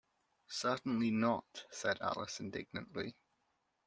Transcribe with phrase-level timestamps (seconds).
[0.47, 3.15] ‘Certainly not!’ said Alice indignantly.